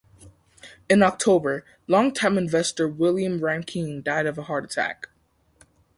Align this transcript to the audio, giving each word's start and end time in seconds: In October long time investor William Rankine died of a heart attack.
In 0.89 1.03
October 1.03 1.63
long 1.85 2.11
time 2.11 2.35
investor 2.35 2.87
William 2.87 3.39
Rankine 3.39 4.01
died 4.01 4.25
of 4.25 4.39
a 4.39 4.43
heart 4.45 4.63
attack. 4.65 5.09